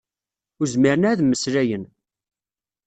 Ur 0.59 0.67
zmiren 0.73 1.07
ara 1.09 1.11
ad 1.13 1.21
mmeslayen. 1.23 1.83